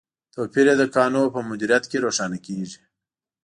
[0.33, 2.79] توپیر یې د کانونو په مدیریت کې روښانه کیږي.